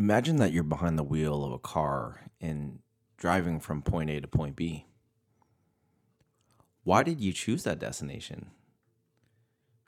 [0.00, 2.78] Imagine that you're behind the wheel of a car and
[3.18, 4.86] driving from point A to point B.
[6.84, 8.46] Why did you choose that destination?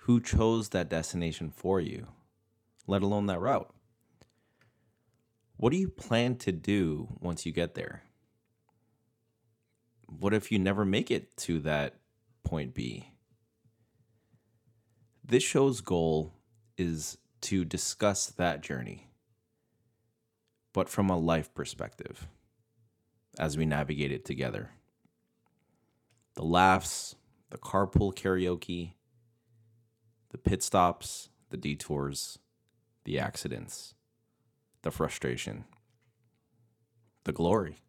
[0.00, 2.08] Who chose that destination for you,
[2.86, 3.72] let alone that route?
[5.56, 8.02] What do you plan to do once you get there?
[10.08, 11.94] What if you never make it to that
[12.44, 13.14] point B?
[15.24, 16.34] This show's goal
[16.76, 19.08] is to discuss that journey,
[20.72, 22.28] but from a life perspective
[23.38, 24.70] as we navigate it together.
[26.34, 27.14] The laughs,
[27.50, 28.94] the carpool karaoke,
[30.30, 32.38] the pit stops, the detours,
[33.04, 33.94] the accidents,
[34.82, 35.64] the frustration,
[37.24, 37.82] the glory,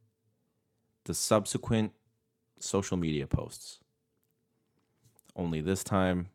[1.06, 1.94] the subsequent
[2.60, 3.80] social media posts.
[5.36, 6.30] Only this time,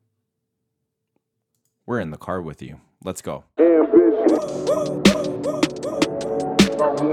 [1.86, 2.80] we're in the car with you.
[3.04, 3.44] Let's go.
[7.00, 7.06] In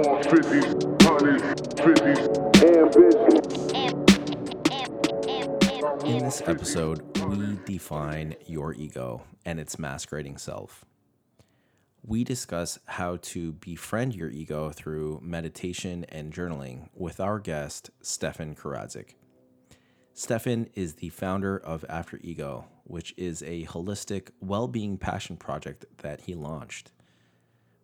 [6.24, 10.86] this episode, we define your ego and its masquerading self.
[12.02, 18.56] We discuss how to befriend your ego through meditation and journaling with our guest, Stefan
[18.56, 19.14] Karadzik.
[20.16, 25.86] Stefan is the founder of After Ego, which is a holistic well being passion project
[26.00, 26.92] that he launched.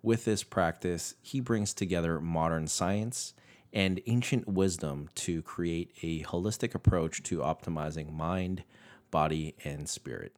[0.04, 3.36] With this practice, he brings together modern science
[3.72, 8.64] and ancient wisdom to create a holistic approach to optimizing mind,
[9.12, 10.34] body, and spirit.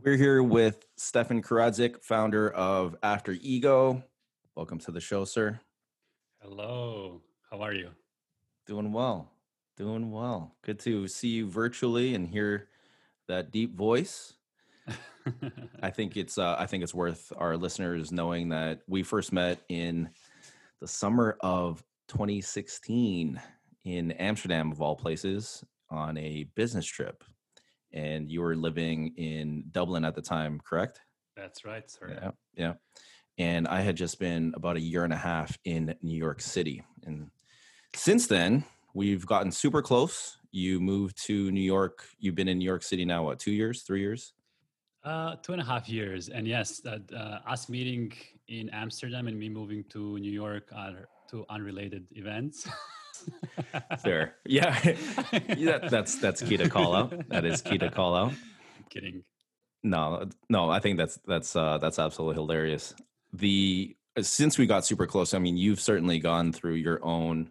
[0.00, 4.04] We're here with Stefan Karadzik, founder of After Ego.
[4.54, 5.58] Welcome to the show, sir.
[6.40, 7.20] Hello.
[7.50, 7.90] How are you?
[8.64, 9.32] Doing well.
[9.76, 10.54] Doing well.
[10.62, 12.68] Good to see you virtually and hear
[13.26, 14.34] that deep voice.
[15.82, 19.62] I think it's uh, I think it's worth our listeners knowing that we first met
[19.68, 20.10] in
[20.80, 23.40] the summer of 2016
[23.84, 27.24] in Amsterdam of all places on a business trip.
[27.92, 31.00] And you were living in Dublin at the time, correct?
[31.36, 32.08] That's right, sir.
[32.10, 32.30] Yeah.
[32.56, 32.72] Yeah.
[33.38, 36.82] And I had just been about a year and a half in New York City.
[37.04, 37.30] And
[37.94, 40.38] since then, we've gotten super close.
[40.50, 42.04] You moved to New York.
[42.18, 44.32] You've been in New York City now, what, two years, three years?
[45.04, 46.30] Uh, two and a half years.
[46.30, 48.12] And yes, that, uh, us meeting
[48.48, 52.66] in Amsterdam and me moving to New York are two unrelated events.
[54.02, 54.36] Fair.
[54.46, 54.78] Yeah.
[55.90, 57.28] That's that's key to call out.
[57.28, 58.32] That is key to call out.
[58.32, 59.24] I'm kidding.
[59.82, 62.94] No, no, I think that's that's uh that's absolutely hilarious.
[63.32, 67.50] The since we got super close, I mean, you've certainly gone through your own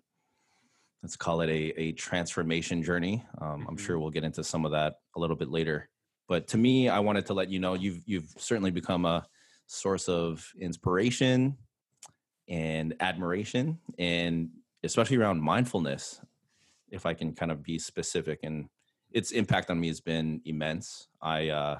[1.03, 3.23] let's call it a, a transformation journey.
[3.39, 3.69] Um, mm-hmm.
[3.69, 5.89] I'm sure we'll get into some of that a little bit later.
[6.27, 9.25] But to me, I wanted to let you know you've you've certainly become a
[9.65, 11.57] source of inspiration
[12.47, 14.49] and admiration, and
[14.83, 16.21] especially around mindfulness.
[16.91, 18.69] If I can kind of be specific, and
[19.11, 21.07] its impact on me has been immense.
[21.21, 21.79] I uh,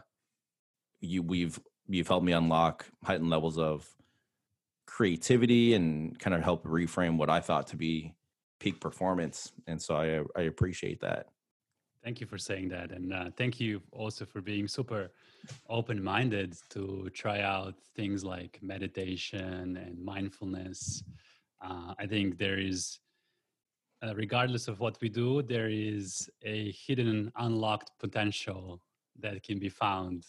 [1.00, 3.88] you we've you've helped me unlock heightened levels of
[4.86, 8.14] creativity and kind of help reframe what I thought to be
[8.60, 9.52] peak performance.
[9.68, 11.28] And so I, I appreciate that.
[12.04, 12.92] Thank you for saying that.
[12.92, 15.12] And uh, thank you also for being super
[15.70, 21.04] open minded to try out things like meditation and mindfulness.
[21.62, 23.00] Uh, I think there is,
[24.06, 28.82] uh, regardless of what we do, there is a hidden, unlocked potential
[29.20, 30.26] that can be found,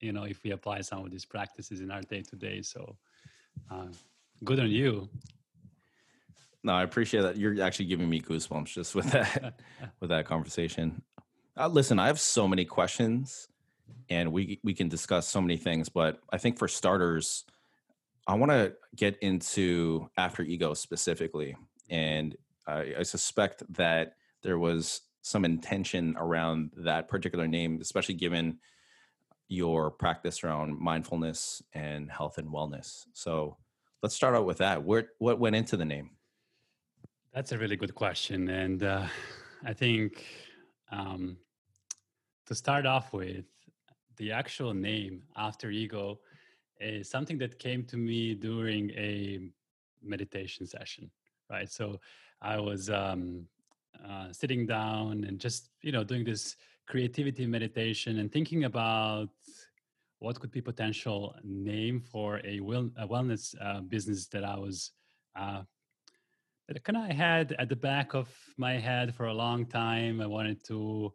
[0.00, 2.60] you know, if we apply some of these practices in our day to day.
[2.60, 2.96] So,
[3.70, 3.86] uh,
[4.44, 5.08] good on you
[6.68, 7.38] no, I appreciate that.
[7.38, 9.58] You're actually giving me goosebumps just with that
[10.00, 11.00] with that conversation.
[11.56, 13.48] Uh, listen, I have so many questions,
[14.10, 15.88] and we we can discuss so many things.
[15.88, 17.46] But I think for starters,
[18.26, 21.56] I want to get into after ego specifically,
[21.88, 22.36] and
[22.66, 28.58] I, I suspect that there was some intention around that particular name, especially given
[29.48, 33.06] your practice around mindfulness and health and wellness.
[33.14, 33.56] So
[34.02, 34.84] let's start out with that.
[34.84, 36.10] Where what went into the name?
[37.34, 38.48] That's a really good question.
[38.48, 39.06] And uh,
[39.64, 40.24] I think
[40.90, 41.36] um,
[42.46, 43.44] to start off with,
[44.16, 46.18] the actual name after ego
[46.80, 49.38] is something that came to me during a
[50.02, 51.08] meditation session,
[51.48, 51.70] right?
[51.70, 52.00] So
[52.42, 53.46] I was um,
[54.04, 56.56] uh, sitting down and just, you know, doing this
[56.88, 59.28] creativity meditation and thinking about
[60.18, 64.90] what could be potential name for a, well, a wellness uh, business that I was
[65.36, 65.62] uh,
[66.68, 68.28] that kind of had at the back of
[68.58, 70.20] my head for a long time.
[70.20, 71.12] I wanted to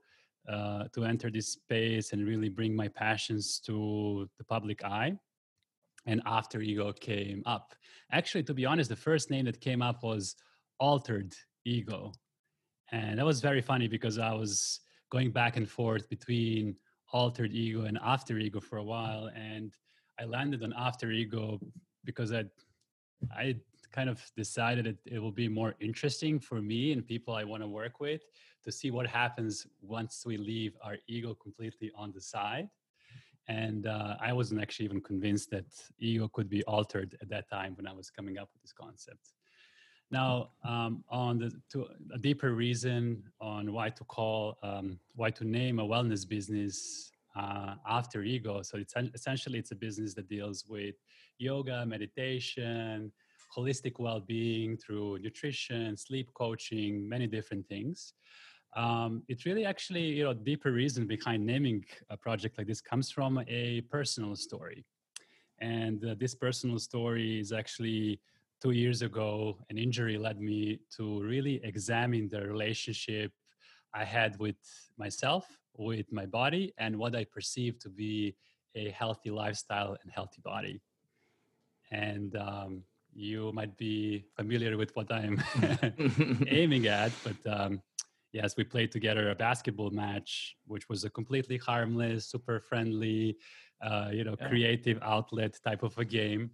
[0.50, 5.18] uh, to enter this space and really bring my passions to the public eye.
[6.06, 7.74] and after ego came up.
[8.12, 10.36] Actually, to be honest, the first name that came up was
[10.80, 11.34] altered
[11.66, 12.12] ego.
[12.92, 16.76] And that was very funny because I was going back and forth between
[17.12, 19.30] altered ego and after ego for a while.
[19.36, 19.72] And
[20.20, 21.60] I landed on after ego
[22.04, 22.44] because I,
[23.32, 23.56] I
[23.94, 27.64] kind of decided it, it will be more interesting for me and people I want
[27.64, 28.22] to work with
[28.66, 32.68] to see what happens once we leave our ego completely on the side.
[33.48, 35.66] And uh, i wasn't actually even convinced that
[36.00, 39.26] ego could be altered at that time when i was coming up with this concept.
[40.12, 45.44] Now um, on the to a deeper reason on why to call um, why to
[45.44, 48.62] name a wellness business uh, after ego.
[48.62, 50.96] So it's essentially it's a business that deals with
[51.38, 53.12] yoga meditation
[53.56, 58.14] holistic well-being through nutrition sleep coaching many different things.
[58.76, 63.12] Um, it's really actually you know deeper reason behind naming a project like this comes
[63.12, 64.86] from a personal story.
[65.60, 68.20] And uh, this personal story is actually
[68.62, 73.30] two years ago an injury led me to really examine the relationship
[73.94, 74.56] i had with
[74.98, 75.46] myself
[75.76, 78.34] with my body and what i perceive to be
[78.76, 80.82] a healthy lifestyle and healthy body.
[81.92, 82.84] And um,
[83.16, 85.42] you might be familiar with what i'm
[86.48, 87.82] aiming at but um,
[88.34, 93.38] yes, we played together a basketball match, which was a completely harmless, super friendly,
[93.82, 94.50] uh, you know, yeah.
[94.50, 96.50] creative outlet type of a game.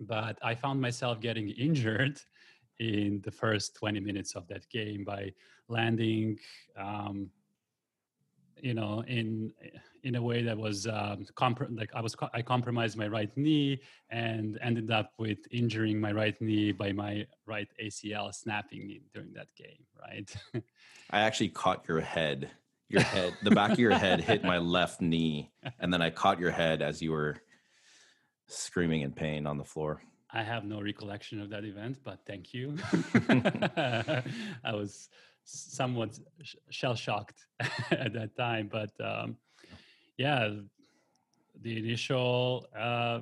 [0.00, 2.20] But I found myself getting injured
[2.78, 5.32] in the first 20 minutes of that game by
[5.68, 6.38] landing
[6.76, 7.30] um,
[8.60, 9.52] you know in
[10.04, 13.80] in a way that was um, compr- like I was I compromised my right knee
[14.10, 19.48] and ended up with injuring my right knee by my right ACL snapping during that
[19.56, 19.84] game.
[20.00, 20.34] Right.
[21.10, 22.50] I actually caught your head.
[22.88, 26.38] Your head, the back of your head hit my left knee, and then I caught
[26.38, 27.38] your head as you were
[28.46, 30.02] screaming in pain on the floor.
[30.30, 32.76] I have no recollection of that event, but thank you.
[34.64, 35.08] I was
[35.44, 36.18] somewhat
[36.70, 37.46] shell shocked
[37.90, 38.68] at that time.
[38.70, 39.36] But um,
[40.16, 40.50] yeah,
[41.60, 43.20] the initial, uh,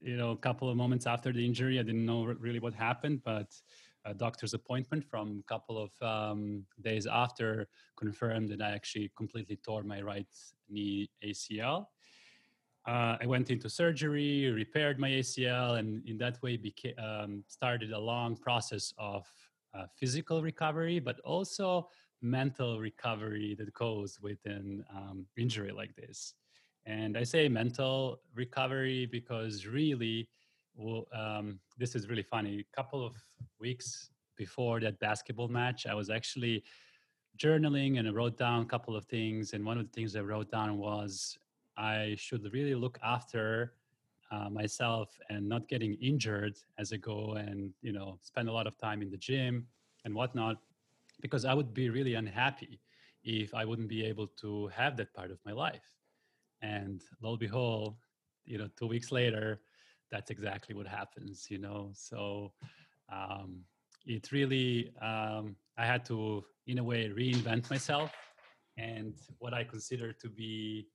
[0.00, 3.54] you know, couple of moments after the injury, I didn't know really what happened, but
[4.04, 9.56] a doctor's appointment from a couple of um, days after confirmed that I actually completely
[9.56, 10.28] tore my right
[10.68, 11.86] knee ACL.
[12.86, 17.90] Uh, I went into surgery, repaired my ACL, and in that way became, um, started
[17.90, 19.26] a long process of
[19.74, 21.88] uh, physical recovery, but also
[22.22, 26.34] mental recovery that goes with an um, injury like this.
[26.86, 30.28] And I say mental recovery because really,
[30.74, 32.60] well, um, this is really funny.
[32.60, 33.14] A couple of
[33.60, 36.62] weeks before that basketball match, I was actually
[37.38, 39.52] journaling and I wrote down a couple of things.
[39.52, 41.36] And one of the things I wrote down was
[41.76, 43.72] I should really look after
[44.30, 48.66] uh, myself and not getting injured as I go and you know spend a lot
[48.66, 49.66] of time in the gym
[50.04, 50.56] and whatnot,
[51.20, 52.80] because I would be really unhappy
[53.24, 55.88] if I wouldn't be able to have that part of my life.
[56.62, 57.96] And lo and behold,
[58.44, 59.60] you know, two weeks later,
[60.10, 61.46] that's exactly what happens.
[61.50, 62.52] You know, so
[63.12, 63.60] um,
[64.06, 68.12] it really um, I had to, in a way, reinvent myself
[68.78, 70.86] and what I consider to be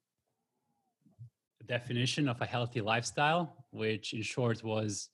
[1.59, 5.09] the definition of a healthy lifestyle, which in short was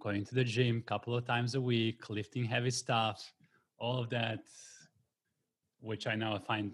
[0.00, 3.32] going to the gym a couple of times a week, lifting heavy stuff,
[3.78, 4.40] all of that,
[5.80, 6.72] which I now find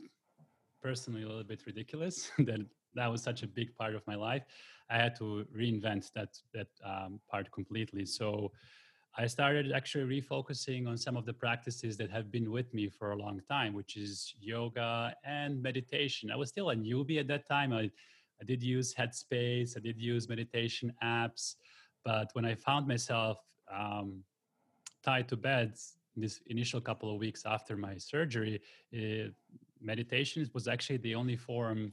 [0.82, 2.60] personally a little bit ridiculous that
[2.94, 4.42] that was such a big part of my life.
[4.90, 8.04] I had to reinvent that that um, part completely.
[8.04, 8.52] So
[9.16, 13.12] I started actually refocusing on some of the practices that have been with me for
[13.12, 16.30] a long time, which is yoga and meditation.
[16.30, 17.72] I was still a newbie at that time.
[17.72, 17.90] I
[18.40, 21.54] I did use Headspace, I did use meditation apps,
[22.04, 23.38] but when I found myself
[23.72, 24.24] um,
[25.04, 25.74] tied to bed
[26.16, 29.30] this initial couple of weeks after my surgery, it, eh,
[29.80, 31.92] meditation was actually the only form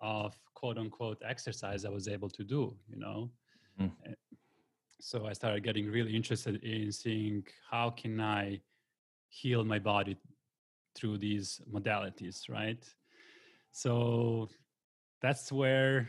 [0.00, 3.30] of quote unquote exercise I was able to do, you know.
[3.80, 3.92] Mm.
[5.00, 8.60] So I started getting really interested in seeing how can I
[9.28, 10.16] heal my body
[10.96, 12.82] through these modalities, right?
[13.70, 14.48] So
[15.20, 16.08] that's where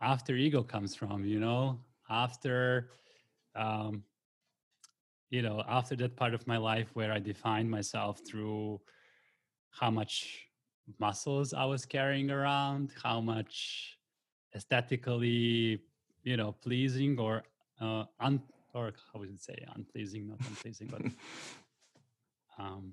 [0.00, 2.90] after ego comes from you know after
[3.54, 4.02] um
[5.30, 8.80] you know after that part of my life where i defined myself through
[9.70, 10.46] how much
[10.98, 13.98] muscles i was carrying around how much
[14.54, 15.80] aesthetically
[16.22, 17.42] you know pleasing or
[17.80, 18.40] uh un
[18.74, 21.02] or how would you say unpleasing not unpleasing but
[22.58, 22.92] um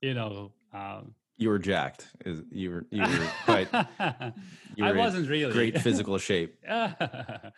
[0.00, 1.02] you know uh,
[1.40, 2.06] you were jacked.
[2.52, 3.68] You were you were quite.
[4.76, 6.54] You were I wasn't really great physical shape.
[6.68, 7.50] I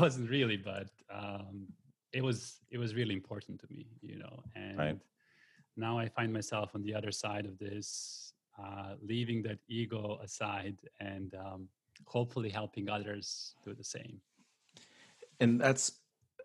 [0.00, 1.68] wasn't really, but um,
[2.12, 4.42] it was it was really important to me, you know.
[4.54, 4.98] And right.
[5.76, 10.76] now I find myself on the other side of this, uh, leaving that ego aside
[11.00, 11.68] and um,
[12.06, 14.20] hopefully helping others do the same.
[15.40, 15.92] And that's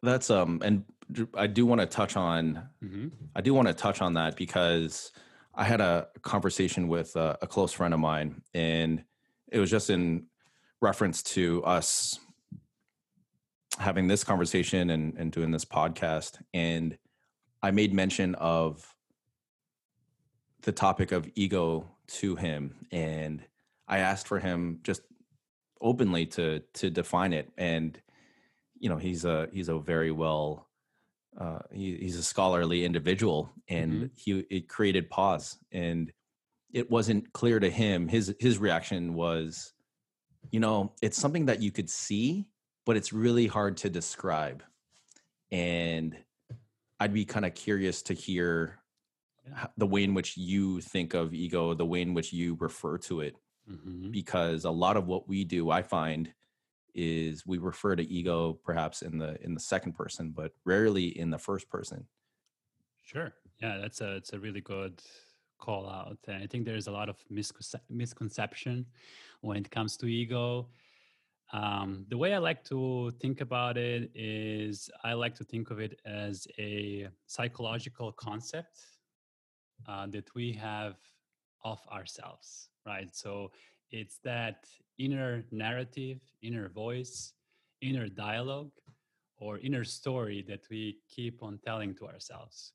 [0.03, 0.85] that's um and
[1.33, 3.07] I do want to touch on mm-hmm.
[3.35, 5.11] I do want to touch on that because
[5.55, 9.03] I had a conversation with a, a close friend of mine, and
[9.51, 10.27] it was just in
[10.81, 12.19] reference to us
[13.77, 16.41] having this conversation and, and doing this podcast.
[16.53, 16.97] And
[17.61, 18.95] I made mention of
[20.61, 23.43] the topic of ego to him, and
[23.87, 25.01] I asked for him just
[25.81, 27.51] openly to to define it.
[27.57, 27.99] And
[28.79, 30.67] you know, he's a he's a very well
[31.39, 34.05] uh, he, he's a scholarly individual, and mm-hmm.
[34.15, 36.11] he it created pause, and
[36.73, 38.07] it wasn't clear to him.
[38.07, 39.73] His his reaction was,
[40.51, 42.47] you know, it's something that you could see,
[42.87, 44.63] but it's really hard to describe,
[45.51, 46.17] and
[47.01, 48.79] I'd be kind of curious to hear
[49.75, 53.19] the way in which you think of ego, the way in which you refer to
[53.19, 53.35] it,
[53.69, 54.09] mm-hmm.
[54.11, 56.33] because a lot of what we do, I find,
[56.95, 61.29] is we refer to ego perhaps in the in the second person but rarely in
[61.29, 62.07] the first person.
[63.03, 63.33] Sure.
[63.61, 65.01] Yeah that's a it's a really good
[65.59, 68.85] call out and i think there's a lot of misconce- misconception
[69.41, 70.67] when it comes to ego
[71.53, 75.79] um, the way i like to think about it is i like to think of
[75.79, 78.79] it as a psychological concept
[79.87, 80.95] uh, that we have
[81.63, 83.49] of ourselves right so
[83.91, 84.65] it's that
[84.97, 87.33] inner narrative, inner voice,
[87.81, 88.71] inner dialogue,
[89.37, 92.73] or inner story that we keep on telling to ourselves.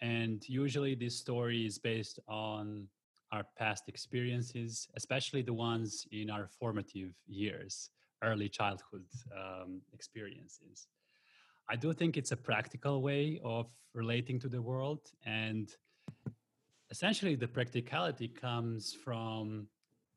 [0.00, 2.86] And usually, this story is based on
[3.32, 7.90] our past experiences, especially the ones in our formative years,
[8.22, 9.04] early childhood
[9.36, 10.88] um, experiences.
[11.68, 15.00] I do think it's a practical way of relating to the world.
[15.24, 15.68] And
[16.90, 19.66] essentially, the practicality comes from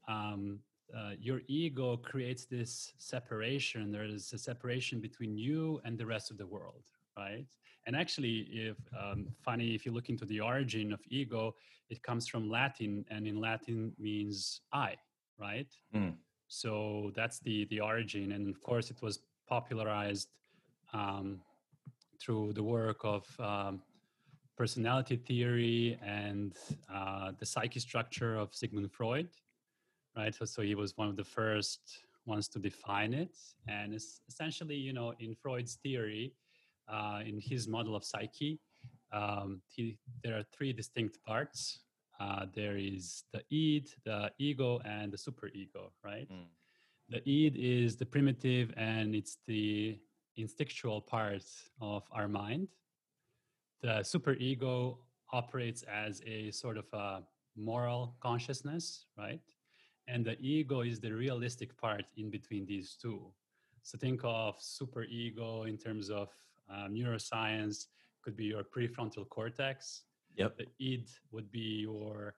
[0.07, 0.59] um,
[0.95, 3.91] uh, your ego creates this separation.
[3.91, 6.83] There is a separation between you and the rest of the world,
[7.17, 7.45] right?
[7.85, 11.55] And actually, if um, funny, if you look into the origin of ego,
[11.89, 14.95] it comes from Latin, and in Latin means I,
[15.39, 15.67] right?
[15.95, 16.15] Mm.
[16.49, 20.29] So that's the the origin, and of course, it was popularized
[20.93, 21.39] um,
[22.19, 23.81] through the work of um,
[24.57, 26.53] personality theory and
[26.93, 29.29] uh, the psyche structure of Sigmund Freud
[30.19, 30.35] right?
[30.35, 33.35] So, so he was one of the first ones to define it.
[33.67, 36.33] And it's essentially, you know, in Freud's theory,
[36.87, 38.59] uh, in his model of psyche,
[39.11, 41.79] um, he, there are three distinct parts.
[42.19, 46.29] Uh, there is the id, the ego, and the superego, right?
[46.29, 46.47] Mm.
[47.09, 49.97] The id is the primitive and it's the
[50.35, 51.43] instinctual part
[51.81, 52.67] of our mind.
[53.81, 54.97] The superego
[55.31, 57.23] operates as a sort of a
[57.55, 59.39] moral consciousness, right?
[60.09, 63.21] and the ego is the realistic part in between these two
[63.83, 66.29] so think of super ego in terms of
[66.69, 67.87] um, neuroscience
[68.23, 70.03] could be your prefrontal cortex
[70.39, 72.33] yep the id would be your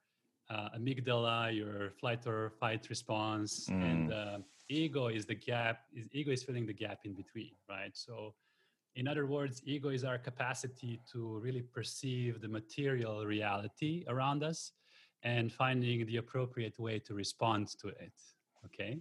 [0.50, 3.84] uh, amygdala your flight or fight response mm.
[3.92, 4.38] and uh,
[4.70, 8.34] ego is the gap is ego is filling the gap in between right so
[8.96, 14.74] in other words ego is our capacity to really perceive the material reality around us
[15.24, 18.14] and finding the appropriate way to respond to it.
[18.66, 19.00] Okay.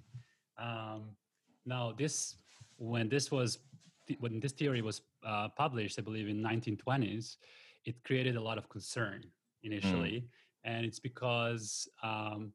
[0.58, 1.16] Um,
[1.64, 2.36] now, this
[2.76, 3.58] when this was
[4.18, 7.36] when this theory was uh, published, I believe in 1920s,
[7.84, 9.24] it created a lot of concern
[9.62, 10.28] initially, mm.
[10.64, 12.52] and it's because um,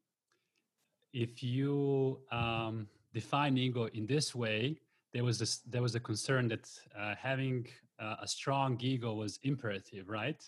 [1.12, 4.78] if you um, define ego in this way,
[5.12, 6.68] there was this, there was a concern that
[6.98, 7.66] uh, having
[7.98, 10.42] uh, a strong ego was imperative, right?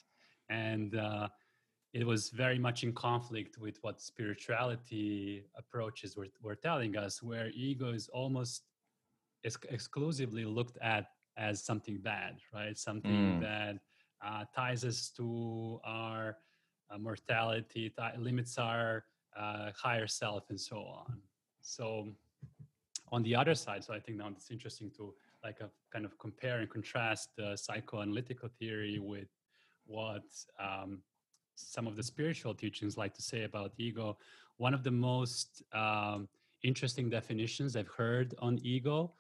[0.51, 1.29] And uh,
[1.95, 7.49] it was very much in conflict with what spirituality approaches were, were telling us, where
[7.55, 8.65] ego is almost
[9.45, 11.07] ex- exclusively looked at
[11.39, 12.77] as something bad, right?
[12.77, 13.41] Something mm.
[13.41, 13.77] that
[14.25, 16.37] uh, ties us to our
[16.91, 19.05] uh, mortality, th- limits our
[19.39, 21.19] uh, higher self, and so on.
[21.61, 22.09] So,
[23.11, 26.19] on the other side, so I think now it's interesting to like a kind of
[26.19, 29.29] compare and contrast the psychoanalytical theory with
[29.87, 30.25] what
[30.61, 31.01] um,
[31.55, 34.19] some of the spiritual teachings like to say about ego.
[34.57, 36.29] One of the most um,
[36.63, 39.13] interesting definitions I've heard on ego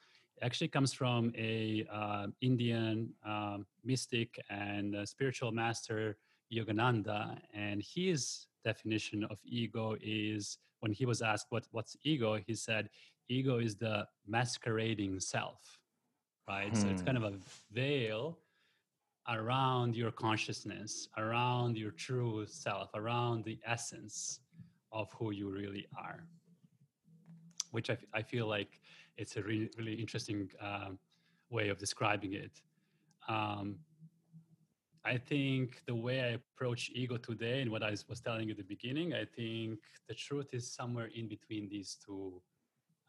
[0.42, 6.16] actually comes from a uh, Indian um, mystic and a spiritual master
[6.52, 12.54] Yogananda, and his definition of ego is when he was asked what, what's ego, he
[12.54, 12.88] said,
[13.28, 15.78] ego is the masquerading self,
[16.48, 16.70] right?
[16.70, 16.80] Hmm.
[16.80, 17.24] So it's kind hmm.
[17.24, 17.38] of a
[17.72, 18.38] veil
[19.28, 24.40] around your consciousness, around your true self, around the essence
[24.90, 26.24] of who you really are,
[27.72, 28.80] which I, f- I feel like
[29.18, 30.90] it's a really, really interesting uh,
[31.50, 32.62] way of describing it.
[33.28, 33.76] Um,
[35.04, 38.58] I think the way I approach ego today and what I was telling you at
[38.58, 42.40] the beginning, I think the truth is somewhere in between these two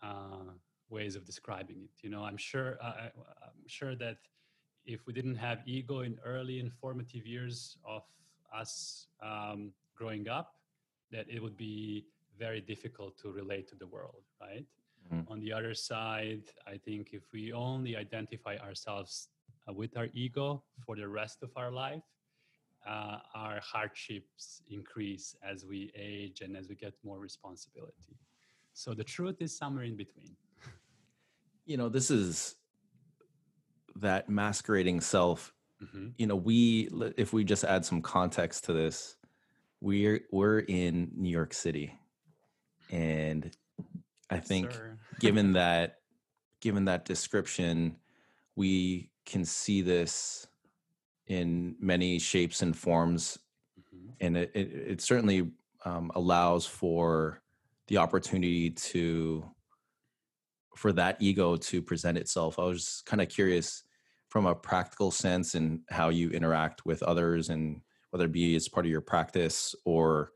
[0.01, 0.51] uh,
[0.89, 1.91] ways of describing it.
[2.03, 3.09] You know, I'm sure uh,
[3.43, 4.17] I'm sure that
[4.85, 8.03] if we didn't have ego in early and formative years of
[8.55, 10.55] us um, growing up,
[11.11, 12.05] that it would be
[12.37, 14.65] very difficult to relate to the world, right?
[15.13, 15.31] Mm-hmm.
[15.31, 19.29] On the other side, I think if we only identify ourselves
[19.67, 22.03] uh, with our ego for the rest of our life,
[22.87, 28.17] uh, our hardships increase as we age and as we get more responsibility.
[28.73, 30.35] So the truth is somewhere in between.
[31.65, 32.55] You know, this is
[33.97, 35.53] that masquerading self.
[35.83, 36.07] Mm-hmm.
[36.17, 39.17] You know, we if we just add some context to this,
[39.79, 41.93] we're we're in New York City,
[42.89, 43.55] and
[44.31, 44.79] I think
[45.19, 45.97] given that
[46.61, 47.95] given that description,
[48.55, 50.47] we can see this
[51.27, 53.37] in many shapes and forms,
[53.79, 54.09] mm-hmm.
[54.19, 55.51] and it, it, it certainly
[55.85, 57.41] um, allows for
[57.87, 59.45] the opportunity to
[60.75, 62.57] for that ego to present itself.
[62.57, 63.83] I was kind of curious
[64.29, 68.67] from a practical sense and how you interact with others and whether it be as
[68.67, 70.31] part of your practice or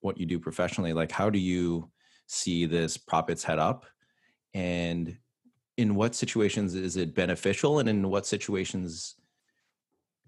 [0.00, 1.88] what you do professionally like how do you
[2.26, 3.86] see this prop its head up
[4.54, 5.16] and
[5.76, 9.16] in what situations is it beneficial and in what situations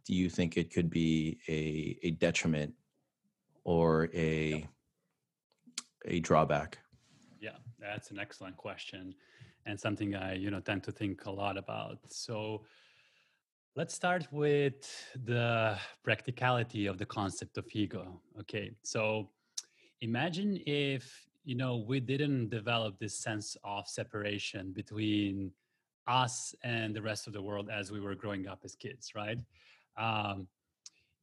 [0.07, 2.75] do you think it could be a, a detriment
[3.65, 4.67] or a
[6.07, 6.79] a drawback?
[7.41, 9.15] Yeah that's an excellent question
[9.67, 11.99] and something i you know tend to think a lot about.
[12.09, 12.65] So
[13.77, 14.89] Let's start with
[15.25, 18.21] the practicality of the concept of ego.
[18.39, 19.31] Okay, so
[20.01, 25.53] imagine if you know we didn't develop this sense of separation between
[26.07, 29.39] us and the rest of the world as we were growing up as kids, right?
[29.97, 30.49] Um,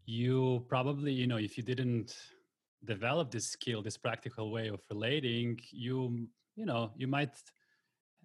[0.06, 2.16] you probably, you know, if you didn't
[2.86, 7.36] develop this skill, this practical way of relating, you, you know, you might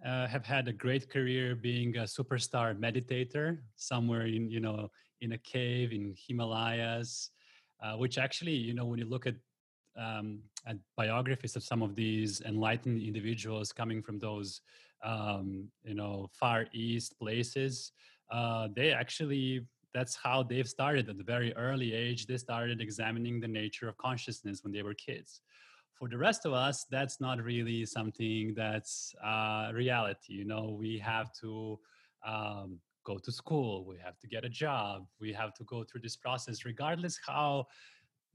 [0.05, 4.91] uh, have had a great career being a superstar meditator somewhere in you know
[5.23, 7.31] in a cave in Himalayas,
[7.83, 9.37] uh, which actually you know when you look at
[9.99, 14.61] um, at biographies of some of these enlightened individuals coming from those
[15.05, 17.93] um, you know far east places,
[18.31, 21.09] uh, they actually that's how they've started.
[21.09, 22.27] At a very early age.
[22.27, 25.41] They started examining the nature of consciousness when they were kids.
[25.95, 30.77] For the rest of us that's not really something that's uh, reality you know?
[30.79, 31.79] We have to
[32.27, 36.01] um, go to school we have to get a job we have to go through
[36.01, 37.67] this process regardless how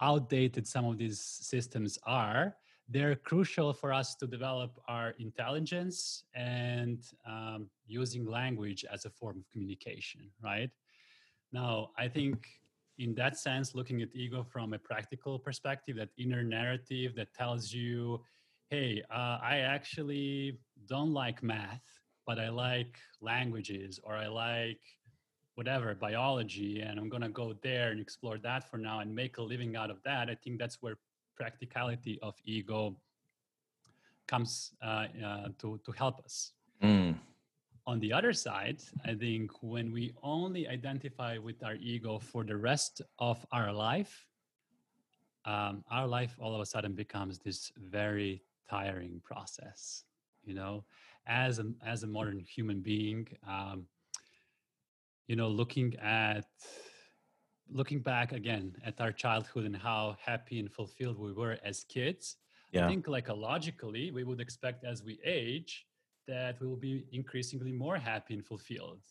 [0.01, 2.55] outdated some of these systems are
[2.89, 9.37] they're crucial for us to develop our intelligence and um, using language as a form
[9.37, 10.71] of communication right?
[11.53, 12.47] Now i think
[13.01, 17.73] in that sense, looking at ego from a practical perspective, that inner narrative that tells
[17.73, 18.21] you,
[18.69, 21.81] hey, uh, I actually don't like math,
[22.27, 24.81] but I like languages or I like
[25.61, 29.37] whatever, biology, and I'm going to go there and explore that for now and make
[29.37, 30.23] a living out of that.
[30.33, 30.95] I think that's where
[31.35, 32.95] practicality of ego
[34.27, 36.53] comes uh, uh, to, to help us.
[36.81, 37.15] Mm
[37.87, 42.55] on the other side, I think when we only identify with our ego for the
[42.55, 44.27] rest of our life,
[45.45, 50.03] um, our life all of a sudden becomes this very tiring process.
[50.43, 50.85] You know,
[51.25, 53.85] as a as a modern human being, um,
[55.31, 56.45] you know, looking at
[57.69, 62.35] looking back again at our childhood and how happy and fulfilled we were as kids.
[62.73, 62.83] Yeah.
[62.83, 65.85] I think like logically we would expect as we age
[66.27, 69.05] that we will be increasingly more happy and fulfilled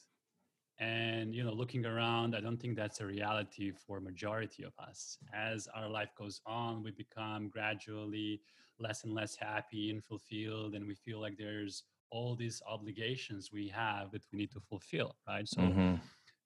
[0.79, 5.19] and you know looking around i don't think that's a reality for majority of us
[5.35, 8.41] as our life goes on we become gradually
[8.79, 13.69] less and less happy and fulfilled and we feel like there's all these obligations we
[13.69, 15.95] have that we need to fulfill right so mm-hmm.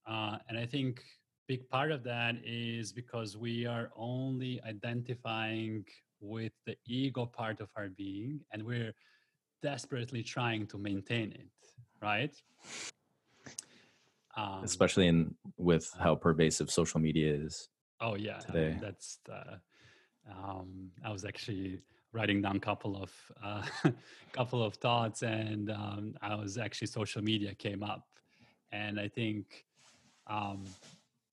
[0.07, 1.03] uh, and i think
[1.47, 5.85] big part of that is because we are only identifying
[6.21, 8.95] with the ego part of our being and we're
[9.65, 11.49] desperately trying to maintain it,
[12.03, 12.35] right?
[14.37, 17.69] Um, Especially in with how pervasive social media is.
[18.01, 18.73] Oh yeah, today.
[18.73, 19.61] Um, that's the,
[20.31, 21.81] um, I was actually
[22.15, 23.63] writing down a couple of uh,
[24.33, 28.07] couple of thoughts, and um, I was actually social media came up,
[28.73, 29.67] and I think
[30.29, 30.65] um,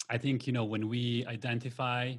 [0.10, 2.14] I think you know when we identify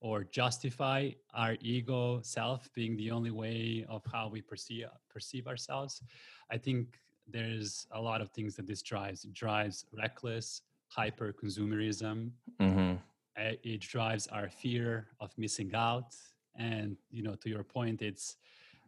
[0.00, 6.02] or justify our ego self being the only way of how we perceive perceive ourselves,
[6.50, 6.98] I think
[7.30, 9.24] there's a lot of things that this drives.
[9.24, 12.30] It drives reckless hyper consumerism.
[12.60, 12.94] Mm-hmm.
[13.36, 16.16] It drives our fear of missing out
[16.58, 18.36] and you know to your point it's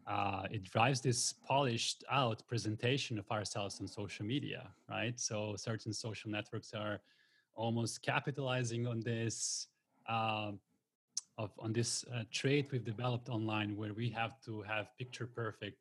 [0.07, 5.19] uh, it drives this polished out presentation of ourselves on social media right?
[5.21, 7.01] So certain social networks are
[7.55, 9.69] almost capitalizing on this
[10.09, 10.53] uh,
[11.39, 15.79] of on this uh, trait we've developed online where we have to have picture perfect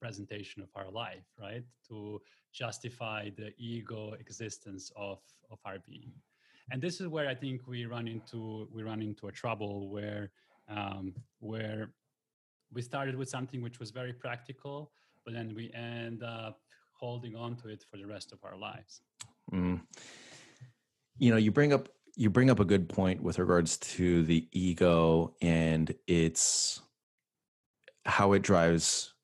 [0.00, 1.64] presentation of our life right?
[1.88, 2.20] To
[2.52, 5.18] justify the ego existence of
[5.50, 6.12] of our being.
[6.70, 10.30] And this is where i think we run into we run into a trouble where
[10.68, 11.92] um, where
[12.72, 14.92] we started with something which was very practical,
[15.24, 16.60] but then we end up
[16.92, 19.02] holding on to it for the rest of our lives.
[19.52, 19.80] Mm.
[21.18, 24.46] You know, you bring up you bring up a good point with regards to the
[24.52, 26.82] ego and its
[28.04, 29.14] how it drives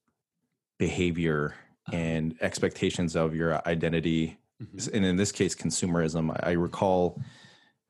[0.78, 1.54] behavior
[1.88, 1.96] uh-huh.
[1.96, 4.94] and expectations of your identity mm-hmm.
[4.94, 7.20] and in this case consumerism i recall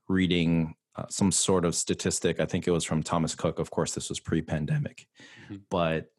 [0.09, 2.41] reading uh, some sort of statistic.
[2.41, 3.59] I think it was from Thomas Cook.
[3.59, 5.07] Of course, this was pre-pandemic,
[5.45, 5.57] mm-hmm.
[5.71, 6.11] but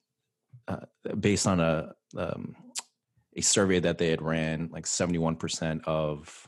[0.68, 0.86] uh,
[1.20, 2.56] based on a um,
[3.36, 6.48] a survey that they had ran, like seventy one percent of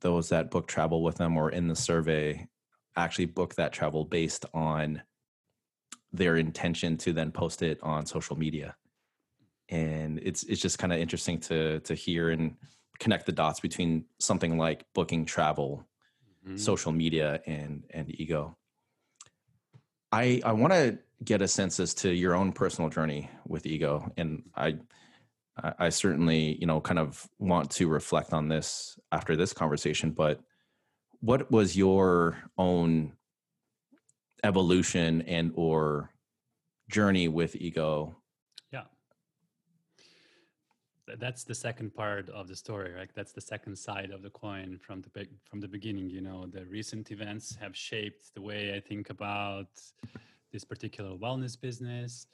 [0.00, 2.46] those that book travel with them or in the survey
[2.96, 5.02] actually book that travel based on
[6.12, 8.76] their intention to then post it on social media
[9.70, 12.54] and it's it's just kind of interesting to to hear and
[13.00, 15.84] connect the dots between something like booking travel
[16.44, 16.56] mm-hmm.
[16.56, 18.56] social media and and ego
[20.12, 24.12] i i want to get a sense as to your own personal journey with ego
[24.16, 24.76] and i
[25.78, 30.40] i certainly you know kind of want to reflect on this after this conversation but
[31.20, 33.12] what was your own
[34.42, 36.10] evolution and or
[36.90, 38.14] journey with ego
[41.18, 43.10] that's the second part of the story right?
[43.14, 46.46] That's the second side of the coin from the from the beginning you know?
[46.46, 49.68] The recent events have shaped the way i think about
[50.52, 52.26] this particular wellness business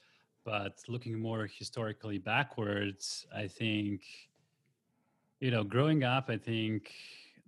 [0.44, 4.02] but looking more historically backwards i think
[5.40, 6.92] you know growing up i think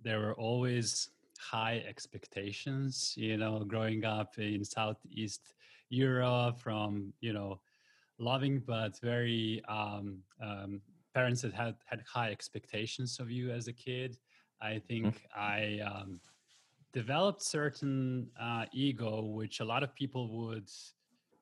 [0.03, 1.09] there were always
[1.39, 5.53] high expectations you know growing up in southeast
[5.89, 7.59] europe from you know
[8.19, 10.81] loving but very um, um,
[11.13, 14.17] parents that had had high expectations of you as a kid.
[14.61, 14.87] I mm-hmm.
[14.87, 15.39] think mm-hmm.
[15.39, 16.19] I um,
[16.93, 20.69] developed certain uh, ego, which a lot of people would,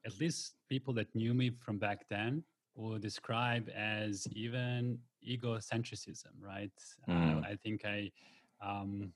[0.06, 2.44] at least people that knew me from back then,
[2.76, 6.34] would describe as even egocentricism.
[6.42, 6.72] Right?
[7.08, 7.44] Mm.
[7.44, 8.12] Uh, I think I.
[8.64, 9.14] Um,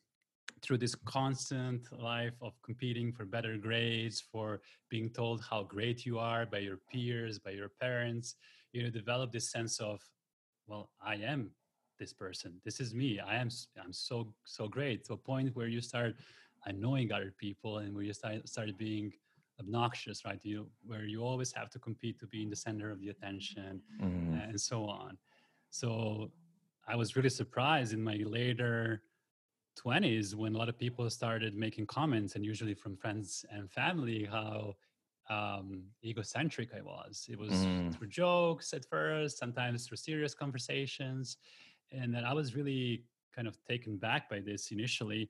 [0.61, 6.17] through this constant life of competing for better grades, for being told how great you
[6.17, 8.35] are by your peers, by your parents,
[8.71, 10.01] you know, develop this sense of
[10.67, 11.51] well i am
[11.97, 12.54] this person.
[12.63, 13.19] This is me.
[13.19, 13.49] I am
[13.84, 16.15] i'm so so great to a point where you start
[16.65, 19.13] annoying other people and where you start started being
[19.60, 20.39] obnoxious right?
[20.43, 23.82] You where you always have to compete to be in the center of the attention
[24.01, 24.49] mm.
[24.49, 25.17] and so on.
[25.69, 26.32] So
[26.88, 29.01] i was really surprised in my later
[29.84, 34.28] 20s when a lot of people started making comments and usually from friends and family
[34.32, 34.75] how
[35.29, 37.27] um, egocentric I was.
[37.29, 37.93] It was mm.
[37.95, 41.38] through jokes at first, sometimes through serious conversations.
[41.91, 43.03] And then I was really
[43.35, 45.29] kind of taken back by this initially.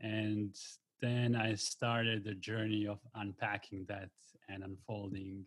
[0.00, 0.56] And
[1.00, 4.10] then I started the journey of unpacking that
[4.48, 5.44] and unfolding.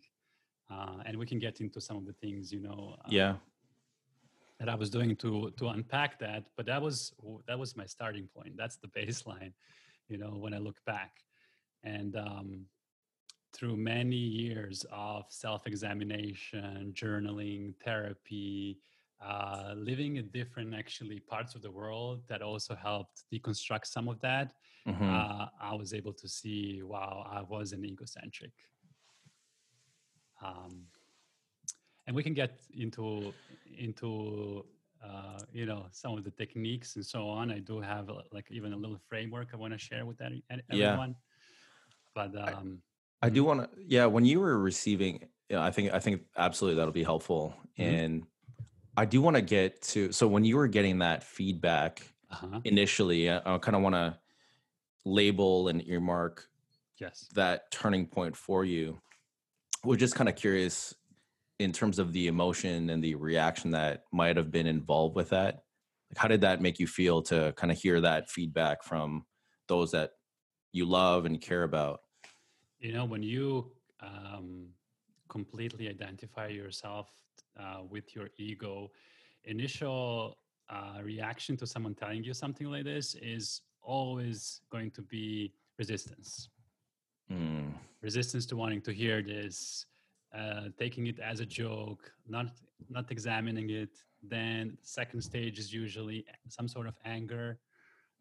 [0.70, 2.96] Uh, and we can get into some of the things, you know.
[3.04, 3.34] Um, yeah.
[4.60, 7.12] That I was doing to to unpack that, but that was
[7.46, 8.56] that was my starting point.
[8.56, 9.52] That's the baseline,
[10.08, 10.30] you know.
[10.30, 11.12] When I look back,
[11.84, 12.66] and um,
[13.52, 18.78] through many years of self-examination journaling therapy
[19.24, 24.20] uh, living in different actually parts of the world that also helped deconstruct some of
[24.20, 24.52] that
[24.86, 25.02] mm-hmm.
[25.02, 28.52] uh, i was able to see wow i was an egocentric
[30.44, 30.82] um,
[32.06, 33.32] and we can get into
[33.76, 34.64] into
[35.04, 38.72] uh, you know some of the techniques and so on i do have like even
[38.72, 40.32] a little framework i want to share with that
[40.70, 41.14] everyone yeah.
[42.14, 42.87] but um, I
[43.28, 44.06] do want to, yeah.
[44.06, 47.94] When you were receiving, yeah, I think I think absolutely that'll be helpful, mm-hmm.
[47.94, 48.22] and
[48.96, 50.12] I do want to get to.
[50.12, 52.60] So when you were getting that feedback uh-huh.
[52.64, 54.18] initially, I, I kind of want to
[55.04, 56.48] label and earmark
[57.00, 59.00] yes that turning point for you
[59.84, 60.94] we're just kind of curious
[61.58, 65.62] in terms of the emotion and the reaction that might have been involved with that
[66.10, 69.24] like how did that make you feel to kind of hear that feedback from
[69.68, 70.10] those that
[70.72, 72.00] you love and care about
[72.78, 74.68] you know when you um,
[75.28, 77.08] completely identify yourself
[77.58, 78.90] uh, with your ego
[79.44, 80.36] initial
[80.70, 86.50] uh, reaction to someone telling you something like this is always going to be resistance.
[87.30, 87.74] Mm.
[88.02, 89.84] resistance to wanting to hear this
[90.34, 92.46] uh, taking it as a joke not
[92.88, 93.90] not examining it.
[94.22, 97.58] Then second stage is usually some sort of anger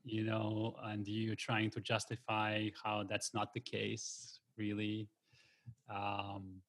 [0.04, 5.08] you know and you trying to justify how that's not the case really
[5.90, 6.62] um,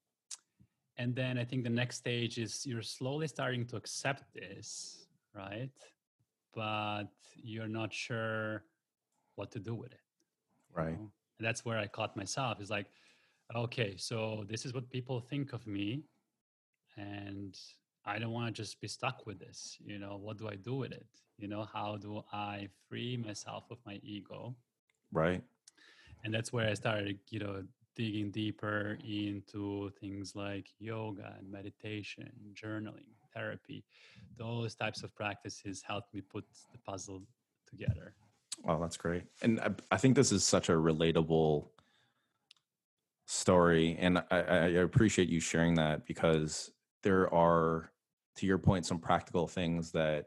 [0.97, 5.71] and then i think the next stage is you're slowly starting to accept this right?
[6.55, 7.05] But
[7.37, 8.65] you're not sure
[9.37, 10.01] what to do with it
[10.75, 10.93] right.
[10.93, 11.13] know?
[11.39, 12.61] and that's where i caught myself.
[12.61, 12.87] Is like
[13.55, 16.03] okay so this is what people think of me
[16.99, 17.57] and
[18.05, 20.19] i don't want to just be stuck with this you know?
[20.21, 21.07] What do i do with it?
[21.37, 24.57] You know how do i free myself of my ego?
[25.13, 25.43] Right.
[26.25, 27.63] And that's where i started you know
[27.99, 33.85] digging deeper into things like yoga and meditation journaling therapy.
[34.39, 37.25] Those types of practices helped me put the puzzle
[37.69, 38.15] together.
[38.67, 39.25] Oh that's great.
[39.43, 41.69] And i, I think this is such a relatable
[43.27, 46.71] story and I, I appreciate you sharing that because
[47.03, 47.93] there are
[48.37, 50.27] to your point some practical things that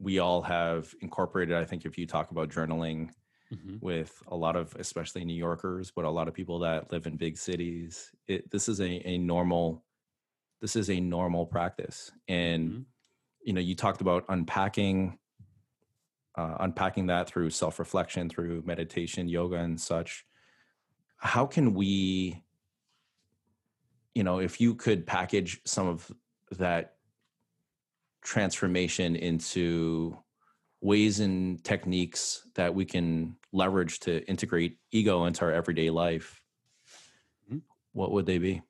[0.00, 1.54] we all have incorporated.
[1.54, 3.10] I think if you talk about journaling
[3.52, 3.76] mm-hmm.
[3.80, 7.16] with a lot of especially new yorkers but a lot of people that live in
[7.16, 9.84] big cities it, this is a, a normal
[10.60, 12.80] this is a normal practice and mm-hmm.
[13.44, 15.18] you know you talked about unpacking
[16.34, 20.24] uh, unpacking that through self-reflection through meditation yoga and such
[21.18, 22.42] how can we
[24.14, 26.10] you know if you could package some of
[26.52, 26.94] that
[28.22, 30.16] transformation into
[30.80, 36.40] ways and techniques that we can leverage to integrate ego into our everyday life
[37.48, 37.58] mm-hmm.
[37.92, 38.62] what would they be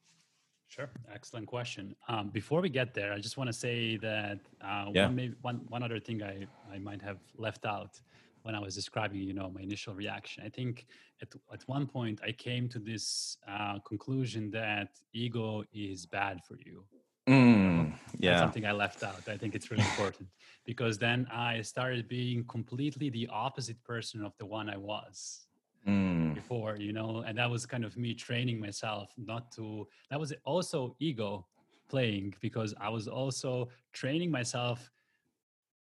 [0.68, 4.86] sure excellent question um, before we get there i just want to say that uh,
[4.94, 5.06] yeah.
[5.06, 8.00] one, maybe, one, one other thing I, I might have left out
[8.42, 10.42] when I was describing, you know, my initial reaction.
[10.44, 10.86] I think
[11.20, 16.56] at, at one point I came to this uh, conclusion that ego is bad for
[16.64, 16.84] you.
[17.28, 18.30] Mm, yeah.
[18.30, 19.16] That's something I left out.
[19.28, 20.28] I think it's really important
[20.64, 25.46] because then I started being completely the opposite person of the one I was
[25.86, 26.34] mm.
[26.34, 30.32] before, you know, and that was kind of me training myself not to, that was
[30.44, 31.46] also ego
[31.88, 34.90] playing because I was also training myself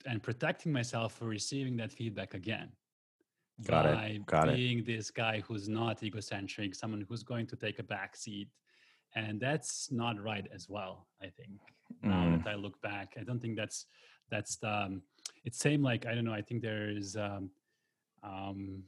[0.05, 2.71] and protecting myself for receiving that feedback again.
[3.67, 4.27] Got it.
[4.27, 4.87] Got being it.
[4.87, 8.49] this guy who's not egocentric, someone who's going to take a back seat.
[9.15, 11.59] And that's not right as well, I think.
[12.05, 12.09] Mm.
[12.09, 13.87] Now that I look back, I don't think that's
[14.31, 15.03] that's the um,
[15.45, 17.51] it's same like I don't know, I think there is um,
[18.23, 18.85] um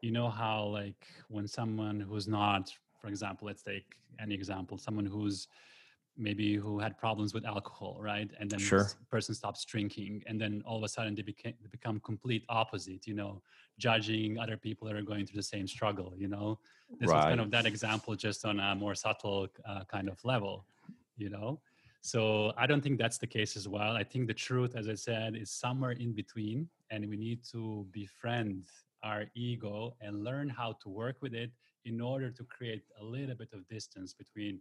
[0.00, 3.86] you know how like when someone who's not, for example, let's take
[4.20, 5.48] any example, someone who's
[6.16, 8.30] maybe who had problems with alcohol, right?
[8.40, 8.84] And then sure.
[8.84, 12.44] this person stops drinking, and then all of a sudden they became they become complete
[12.48, 13.06] opposite.
[13.06, 13.42] You know,
[13.78, 16.14] judging other people that are going through the same struggle.
[16.16, 16.58] You know,
[16.98, 17.16] this right.
[17.16, 20.64] was kind of that example, just on a more subtle uh, kind of level.
[21.16, 21.60] You know,
[22.00, 23.96] so I don't think that's the case as well.
[23.96, 27.86] I think the truth, as I said, is somewhere in between, and we need to
[27.90, 28.66] befriend
[29.02, 31.50] our ego and learn how to work with it
[31.84, 34.60] in order to create a little bit of distance between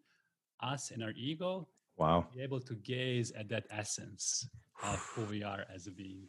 [0.62, 2.26] us and our ego wow.
[2.34, 4.48] be able to gaze at that essence
[4.84, 6.28] of who we are as a being.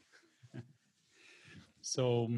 [1.82, 2.28] So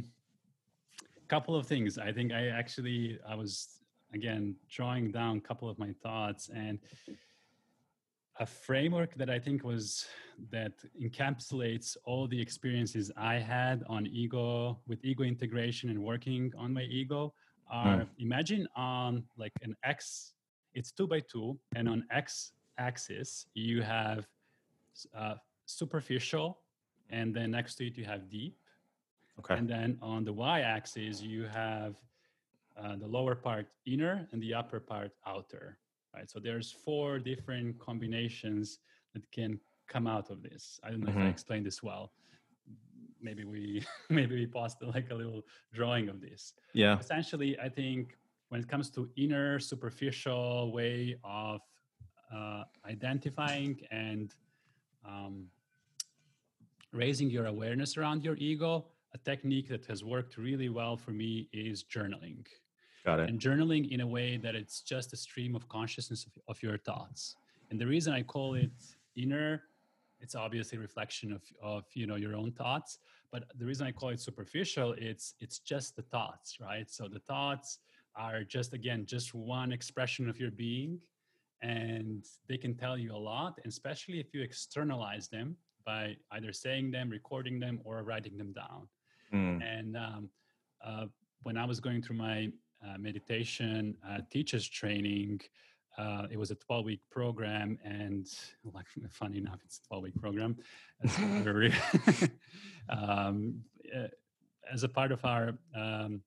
[1.16, 1.96] a couple of things.
[1.96, 3.78] I think i actually i was
[4.14, 6.78] again drawing down a couple of my thoughts and
[8.40, 10.06] a framework that i think was
[10.50, 10.72] that
[11.02, 16.82] encapsulates all the experiences i had on ego with ego integration and working on my
[16.82, 17.32] ego
[17.70, 18.08] are mm.
[18.18, 20.34] imagine on like an x
[20.74, 24.26] it's two by two, and on x axis you have
[25.16, 25.34] uh,
[25.66, 26.58] superficial,
[27.10, 28.56] and then next to it you have deep.
[29.38, 29.54] Okay.
[29.54, 31.96] And then on the y axis you have
[32.80, 35.78] uh, the lower part inner and the upper part outer.
[36.14, 36.30] Right.
[36.30, 38.78] So there's four different combinations
[39.14, 40.80] that can come out of this.
[40.82, 41.10] I don't know mm-hmm.
[41.10, 41.30] if I mm-hmm.
[41.30, 42.12] explained this well.
[43.20, 46.54] Maybe we maybe we posted like a little drawing of this.
[46.72, 46.98] Yeah.
[46.98, 48.16] Essentially, I think
[48.48, 51.60] when it comes to inner superficial way of
[52.34, 54.34] uh, identifying and
[55.06, 55.46] um,
[56.92, 61.48] raising your awareness around your ego a technique that has worked really well for me
[61.52, 62.46] is journaling.
[63.04, 63.30] Got it.
[63.30, 66.76] And journaling in a way that it's just a stream of consciousness of, of your
[66.76, 67.36] thoughts.
[67.70, 68.70] And the reason I call it
[69.16, 69.62] inner,
[70.20, 72.98] it's obviously a reflection of, of you know your own thoughts.
[73.30, 76.90] But the reason I call it superficial, it's it's just the thoughts, right?
[76.90, 77.78] So the thoughts
[78.16, 80.98] are just again just one expression of your being
[81.62, 86.90] and they can tell you a lot especially if you externalize them by either saying
[86.90, 88.88] them recording them or writing them down
[89.32, 89.60] mm.
[89.62, 90.28] and um,
[90.84, 91.06] uh,
[91.42, 92.48] when i was going through my
[92.86, 95.40] uh, meditation uh, teachers training
[95.98, 98.28] uh, it was a 12 week program and
[98.72, 100.56] like funny enough it's a 12 week program
[102.88, 103.54] um,
[103.96, 104.06] uh,
[104.72, 106.20] as a part of our um,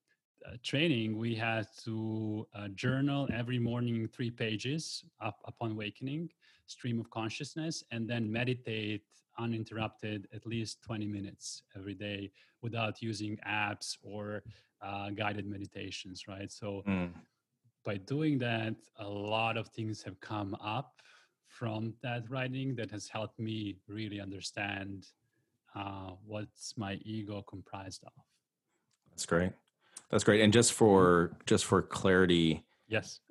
[0.45, 6.29] uh, training, we had to uh, journal every morning three pages up upon awakening,
[6.67, 9.03] stream of consciousness, and then meditate
[9.37, 14.43] uninterrupted at least 20 minutes every day without using apps or
[14.81, 16.51] uh, guided meditations, right?
[16.51, 17.11] So mm.
[17.83, 21.01] by doing that, a lot of things have come up
[21.47, 25.07] from that writing that has helped me really understand
[25.75, 28.13] uh, what's my ego comprised of.
[29.09, 29.51] That's great.
[30.11, 30.41] That's great.
[30.41, 33.21] And just for just for clarity, yes,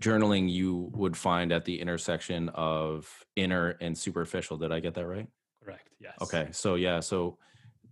[0.00, 4.56] journaling you would find at the intersection of inner and superficial.
[4.56, 5.26] Did I get that right?
[5.62, 5.88] Correct.
[6.00, 6.14] Yes.
[6.22, 6.48] Okay.
[6.52, 7.00] So yeah.
[7.00, 7.36] So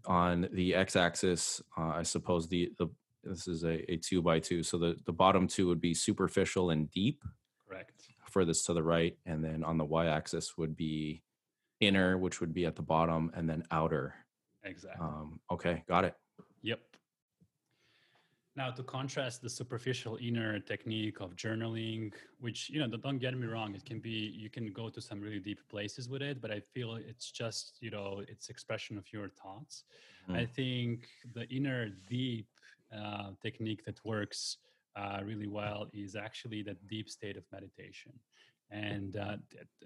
[0.07, 2.89] on the x-axis, uh, I suppose the the
[3.25, 4.63] this is a, a two by two.
[4.63, 7.23] So the the bottom two would be superficial and deep.
[7.69, 8.05] Correct.
[8.31, 11.23] Furthest to the right, and then on the y-axis would be
[11.81, 14.15] inner, which would be at the bottom, and then outer.
[14.65, 15.01] Exactly.
[15.01, 16.15] Um, okay, got it.
[16.63, 16.81] Yep.
[18.59, 23.47] Now, to contrast the superficial inner technique of journaling, which, you know, don't get me
[23.47, 26.51] wrong, it can be, you can go to some really deep places with it, but
[26.51, 29.85] I feel it's just, you know, it's expression of your thoughts.
[30.29, 30.39] Mm.
[30.43, 32.49] I think the inner deep
[32.93, 34.57] uh, technique that works
[34.97, 38.13] uh, really well is actually that deep state of meditation.
[38.73, 39.37] And, uh,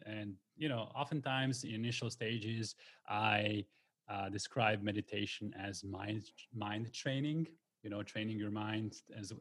[0.06, 2.74] and, you know, oftentimes in initial stages,
[3.06, 3.66] I
[4.08, 7.48] uh, describe meditation as mind, mind training
[7.82, 9.32] you know training your mind as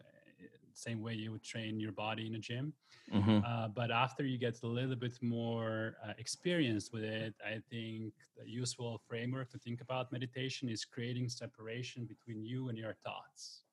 [0.74, 2.74] same way you would train your body in a gym.
[3.14, 3.40] Mm-hmm.
[3.46, 8.14] uh, but after you get a little bit more uh, experience with it i think
[8.38, 13.64] the useful framework to think about meditation is creating separation between you and your thoughts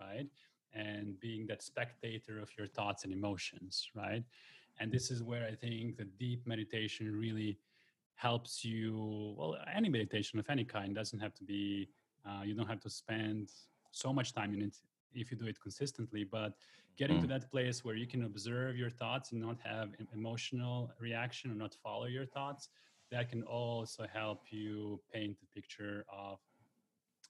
[0.00, 0.26] right?
[0.72, 4.24] And being that spectator of your thoughts and emotions right?
[4.80, 7.58] And this is where i think the deep meditation really
[8.16, 11.88] helps you well any meditation of any kind doesn't have to be
[12.26, 13.50] uh, you don't have to spend
[13.94, 14.76] so much time in it
[15.14, 16.54] if you do it consistently but
[16.96, 17.22] getting mm.
[17.22, 21.54] to that place where you can observe your thoughts and not have emotional reaction or
[21.54, 22.68] not follow your thoughts
[23.10, 26.38] that can also help you paint a picture of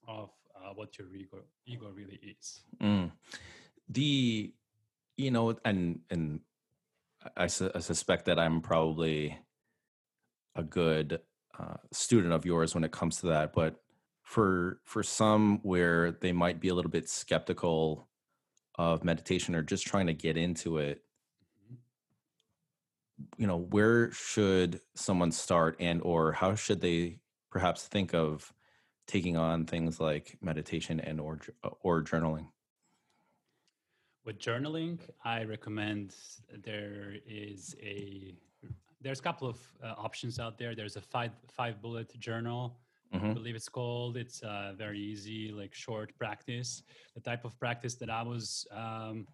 [0.08, 3.10] of uh, what your ego ego really is mm.
[3.88, 4.52] the
[5.16, 6.40] you know and and
[7.36, 9.38] I, su- I, suspect that i'm probably
[10.54, 11.20] a good
[11.58, 13.83] uh, student of yours when it comes to that but
[14.24, 18.08] for for some where they might be a little bit skeptical
[18.76, 21.02] of meditation or just trying to get into it
[21.62, 21.74] mm-hmm.
[23.36, 27.18] you know where should someone start and or how should they
[27.50, 28.52] perhaps think of
[29.06, 32.46] taking on things like meditation and or uh, or journaling
[34.24, 36.14] with journaling i recommend
[36.64, 38.34] there is a
[39.02, 42.78] there's a couple of uh, options out there there's a five five bullet journal
[43.14, 43.30] mm-hmm.
[43.30, 44.16] I believe it's called.
[44.16, 46.82] It's uh, very easy, like short practice.
[47.14, 49.26] The type of practice that I was um,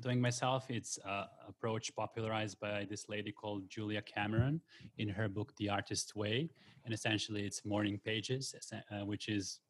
[0.00, 4.60] doing myself, it's uh, approach popularized by this lady called Julia Cameron
[4.98, 6.50] in her book The Artist's Way,
[6.84, 9.60] and essentially it's morning pages, uh, which is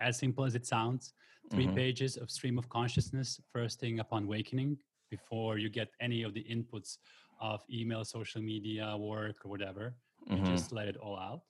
[0.00, 1.12] as simple as it sounds.
[1.50, 1.74] 3 mm-hmm.
[1.74, 4.76] pages of stream of consciousness first thing upon wakening
[5.10, 6.98] before you get any of the inputs
[7.40, 9.94] of email, social media, work, or whatever.
[10.30, 10.44] Mm-hmm.
[10.44, 11.40] You just let it all out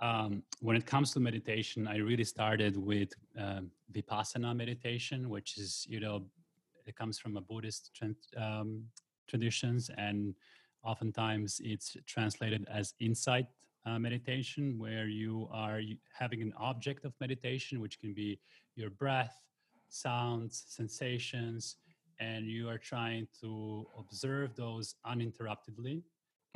[0.00, 5.86] um, when it comes to meditation, I really started with um, vipassana meditation, which is
[5.88, 6.24] you know
[6.86, 7.90] it comes from a Buddhist
[8.36, 8.84] um,
[9.26, 10.34] traditions, and
[10.84, 13.46] oftentimes it's translated as insight
[13.86, 15.80] uh, meditation, where you are
[16.12, 18.38] having an object of meditation, which can be
[18.74, 19.40] your breath,
[19.88, 21.76] sounds, sensations,
[22.20, 26.02] and you are trying to observe those uninterruptedly.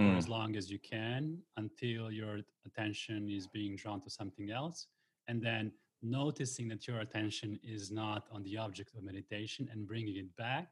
[0.00, 4.86] For as long as you can until your attention is being drawn to something else.
[5.28, 5.72] And then
[6.02, 10.68] noticing that your attention is not on the object of meditation and bringing it back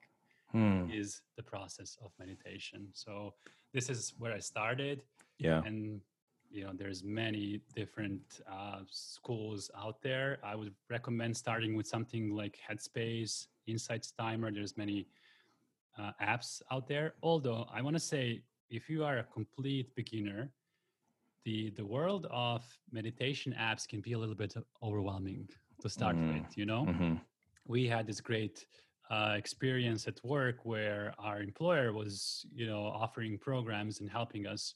[0.54, 0.94] mm.
[0.94, 2.88] is the process of meditation.
[2.92, 3.34] So
[3.74, 5.02] this is where I started.
[5.38, 5.62] Yeah.
[5.64, 6.00] And
[6.50, 12.30] you know there's many different uh, schools out there i would recommend starting with something
[12.30, 15.06] like headspace insights timer there's many
[15.98, 18.40] uh, apps out there although i want to say
[18.70, 20.50] if you are a complete beginner
[21.44, 25.48] the the world of meditation apps can be a little bit overwhelming
[25.80, 26.34] to start mm-hmm.
[26.34, 26.84] with you know?
[26.88, 27.14] Mm-hmm.
[27.66, 28.66] we had this great
[29.10, 34.74] uh, experience at work where our employer was you know offering programs and helping us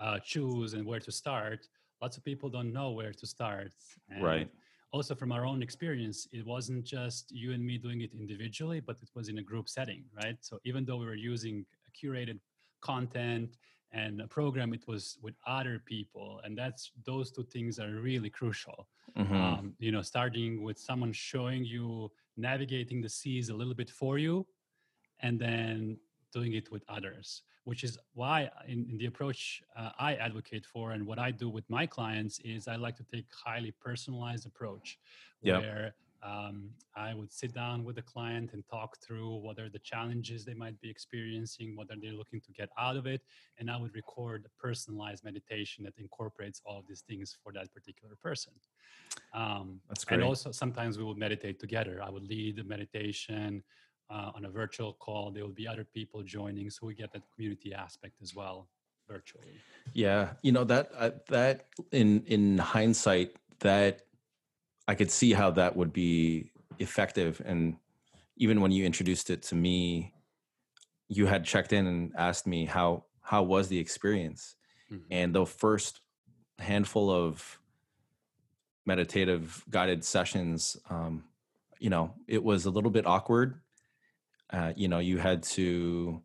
[0.00, 1.60] uh, choose and where to start.
[2.02, 3.72] Lots of people don't know where to start.
[4.10, 4.48] And right.
[4.92, 8.96] also from our own experience it wasn't just you and me doing it individually but
[9.04, 10.38] it was in a group setting right?
[10.40, 11.64] So even though we were using
[11.98, 12.38] curated
[12.80, 13.56] content
[13.92, 18.30] and a program it was with other people and that's those two things are really
[18.30, 18.86] crucial
[19.18, 19.34] mm-hmm.
[19.34, 24.18] um, you know starting with someone showing you navigating the seas a little bit for
[24.18, 24.46] you
[25.20, 25.96] and then
[26.32, 30.92] doing it with others which is why in, in the approach uh, i advocate for
[30.92, 34.98] and what i do with my clients is i like to take highly personalized approach
[35.42, 35.60] yep.
[35.62, 39.78] where um, I would sit down with the client and talk through what are the
[39.78, 43.22] challenges they might be experiencing, what are they looking to get out of it,
[43.58, 47.72] and I would record a personalized meditation that incorporates all of these things for that
[47.72, 48.52] particular person.
[49.32, 50.16] Um, That's great.
[50.16, 52.00] And also, sometimes we would meditate together.
[52.02, 53.62] I would lead the meditation
[54.10, 55.30] uh, on a virtual call.
[55.30, 58.68] There will be other people joining, so we get that community aspect as well
[59.08, 59.54] virtually.
[59.92, 64.02] Yeah, you know that uh, that in in hindsight that
[64.90, 67.40] I could see how that would be effective.
[67.44, 67.76] And
[68.36, 70.12] even when you introduced it to me,
[71.06, 74.56] you had checked in and asked me how how was the experience.
[74.90, 75.04] Mm-hmm.
[75.12, 76.00] And the first
[76.58, 77.60] handful of
[78.84, 81.22] meditative guided sessions, um,
[81.78, 83.60] you know, it was a little bit awkward.
[84.52, 86.20] Uh, you know, you had to.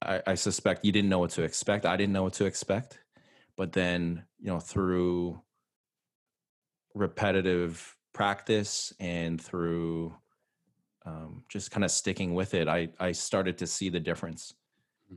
[0.00, 1.84] I, I suspect you didn't know what to expect.
[1.84, 2.98] I didn't know what to expect,
[3.58, 5.42] but then you know through
[6.94, 10.14] repetitive practice and through
[11.04, 14.54] um, just kind of sticking with it, I I started to see the difference,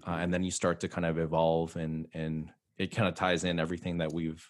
[0.03, 0.21] uh, mm-hmm.
[0.21, 3.59] and then you start to kind of evolve, and and it kind of ties in
[3.59, 4.49] everything that we've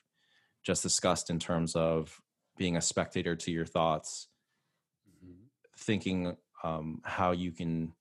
[0.64, 2.22] just discussed in terms of
[2.58, 4.28] being a spectator to your thoughts,
[5.10, 5.44] mm-hmm.
[5.78, 7.94] thinking um, how you can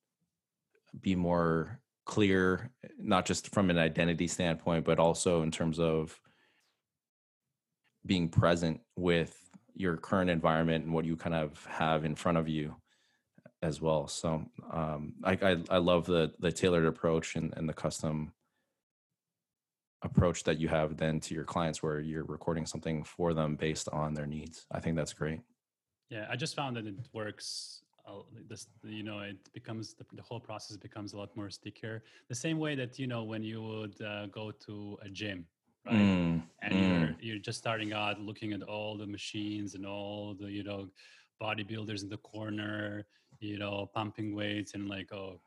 [1.01, 6.21] be more clear, not just from an identity standpoint, but also in terms of
[8.07, 9.39] being present with
[9.75, 12.77] your current environment and what you kind of have in front of you
[13.63, 14.07] as well.
[14.07, 18.33] So um, I, I, I love the the tailored approach and, and the custom
[20.03, 23.89] approach that you have then to your clients where you're recording something for them based
[23.89, 24.67] on their needs.
[24.71, 25.41] I think that's great.
[26.11, 27.81] Yeah, I just found that it works.
[28.07, 32.03] Uh, this, you know, it becomes the, the, whole process becomes a lot more stickier.
[32.29, 35.47] The same way that you know when you would uh, go to a gym,
[35.87, 35.95] right?
[35.95, 37.01] Mm, and mm.
[37.01, 40.89] you're you're just starting out looking at all the machines and all the you know
[41.41, 43.05] bodybuilders in the corner,
[43.41, 45.41] you know, pumping weights and like, oh,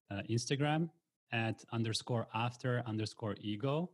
[0.10, 0.90] uh, Instagram
[1.34, 3.90] at underscore after underscore ego.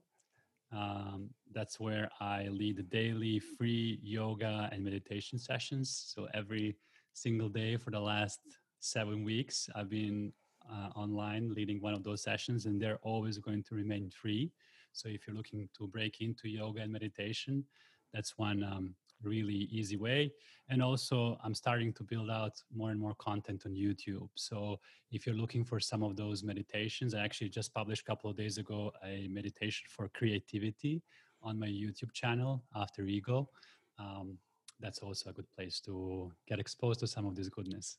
[0.72, 5.88] Um, that's where I lead daily free yoga and meditation sessions.
[6.14, 6.78] So every
[7.14, 8.41] single day for the last
[8.80, 10.32] seven weeks, I've been
[10.72, 14.52] uh, online leading one of those sessions, and they're always going to remain free.
[14.91, 17.66] So if you're looking to break into yoga and meditation,
[18.14, 20.32] that's one um, really easy way.
[20.70, 24.30] And also, I'm starting to build out more and more content on YouTube.
[24.36, 24.80] So,
[25.11, 28.38] if you're looking for some of those meditations, I actually just published a couple of
[28.38, 31.01] days ago a meditation for creativity
[31.41, 33.49] on my YouTube channel, After Ego.
[33.97, 34.38] Um,
[34.80, 37.97] that's also a good place to get exposed to some of this goodness.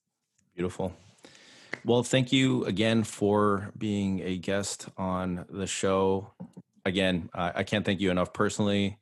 [0.55, 0.95] Beautiful.
[1.85, 6.33] Well, thank you again for being a guest on the show.
[6.85, 8.99] Again, I can't thank you enough personally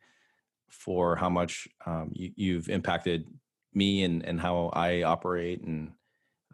[0.68, 3.26] for how much um, you, have impacted
[3.74, 5.92] me and, and how I operate and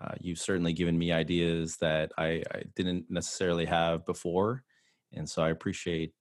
[0.01, 4.65] uh, you've certainly given me ideas that I, I, didn't necessarily have before,
[5.13, 6.13] and so I appreciate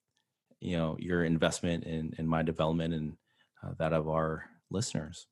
[0.60, 3.18] you know your investment in in my development and
[3.64, 5.28] uh, that of our listeners.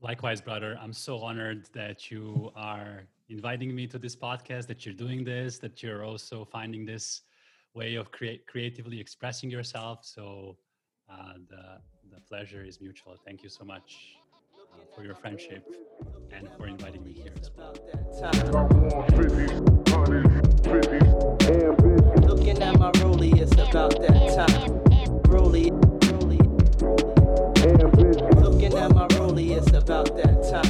[0.00, 0.78] Likewise, brother.
[0.80, 5.58] I'm so honored that you are inviting me to this podcast, that you're doing this,
[5.58, 7.22] that you're also finding this
[7.74, 10.04] way of create creatively expressing yourself.
[10.04, 10.58] So
[11.12, 11.78] uh, the,
[12.14, 13.16] the pleasure is mutual.
[13.24, 14.16] Thank you so much
[14.72, 15.64] uh, for your friendship
[16.32, 17.74] and for inviting me here as well.
[22.26, 24.82] Looking at my it's about that time.
[28.42, 30.61] Looking at my it's about that time.